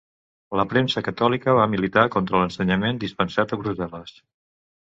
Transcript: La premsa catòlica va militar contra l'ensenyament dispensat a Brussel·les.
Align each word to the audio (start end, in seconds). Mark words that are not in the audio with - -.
La 0.59 0.63
premsa 0.71 1.03
catòlica 1.07 1.55
va 1.59 1.67
militar 1.75 2.07
contra 2.17 2.41
l'ensenyament 2.45 3.05
dispensat 3.05 3.55
a 3.55 3.61
Brussel·les. 3.63 4.19